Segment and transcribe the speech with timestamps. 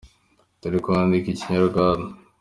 [0.61, 2.11] Turi kwandika ikinyarwanda.